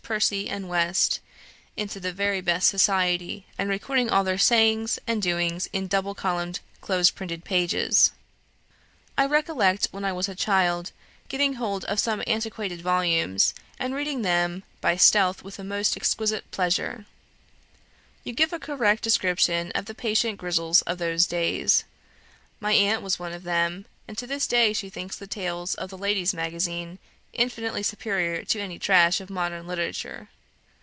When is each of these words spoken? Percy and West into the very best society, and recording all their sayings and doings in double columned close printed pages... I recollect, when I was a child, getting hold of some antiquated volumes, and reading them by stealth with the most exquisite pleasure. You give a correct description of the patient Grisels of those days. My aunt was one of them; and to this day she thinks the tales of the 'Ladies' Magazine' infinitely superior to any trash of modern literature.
Percy 0.03 0.49
and 0.49 0.67
West 0.67 1.21
into 1.77 1.97
the 1.97 2.11
very 2.11 2.41
best 2.41 2.67
society, 2.67 3.45
and 3.57 3.69
recording 3.69 4.09
all 4.09 4.25
their 4.25 4.37
sayings 4.37 4.99
and 5.07 5.21
doings 5.21 5.69
in 5.71 5.87
double 5.87 6.13
columned 6.13 6.59
close 6.81 7.09
printed 7.09 7.45
pages... 7.45 8.11
I 9.17 9.25
recollect, 9.25 9.87
when 9.91 10.03
I 10.03 10.11
was 10.11 10.27
a 10.27 10.35
child, 10.35 10.91
getting 11.29 11.53
hold 11.53 11.85
of 11.85 11.97
some 11.97 12.21
antiquated 12.27 12.81
volumes, 12.81 13.53
and 13.79 13.95
reading 13.95 14.21
them 14.21 14.63
by 14.81 14.97
stealth 14.97 15.43
with 15.45 15.55
the 15.55 15.63
most 15.63 15.95
exquisite 15.95 16.49
pleasure. 16.51 17.05
You 18.25 18.33
give 18.33 18.51
a 18.51 18.59
correct 18.59 19.03
description 19.03 19.71
of 19.75 19.85
the 19.85 19.95
patient 19.95 20.39
Grisels 20.39 20.81
of 20.81 20.97
those 20.97 21.25
days. 21.25 21.85
My 22.59 22.73
aunt 22.73 23.01
was 23.01 23.17
one 23.17 23.31
of 23.31 23.43
them; 23.43 23.85
and 24.09 24.17
to 24.17 24.27
this 24.27 24.45
day 24.45 24.73
she 24.73 24.89
thinks 24.89 25.15
the 25.15 25.25
tales 25.25 25.73
of 25.73 25.89
the 25.89 25.97
'Ladies' 25.97 26.33
Magazine' 26.33 26.99
infinitely 27.33 27.81
superior 27.81 28.43
to 28.43 28.59
any 28.59 28.77
trash 28.77 29.21
of 29.21 29.29
modern 29.29 29.65
literature. 29.65 30.27